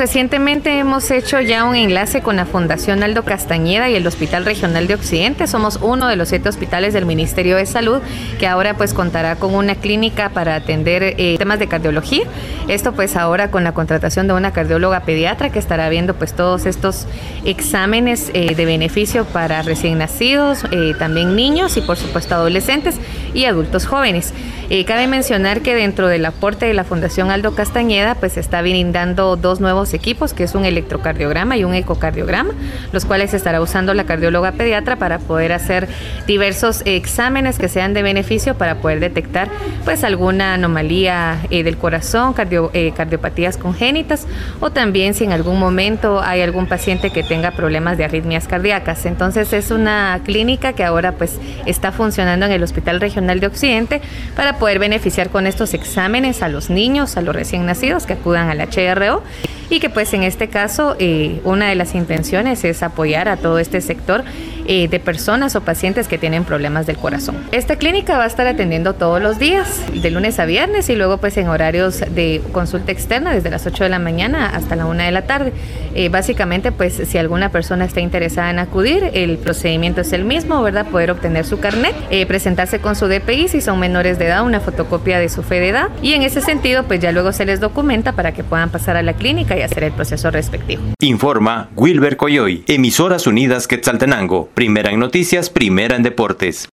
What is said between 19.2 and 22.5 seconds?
para recién nacidos, eh, también niños y por supuesto